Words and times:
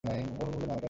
ও 0.03 0.07
হল 0.07 0.17
মার্গারেট। 0.41 0.79